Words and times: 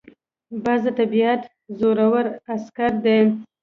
باز 0.63 0.81
د 0.85 0.87
طبیعت 0.99 1.41
زړور 1.79 2.25
عسکر 2.53 2.91
دی 3.05 3.19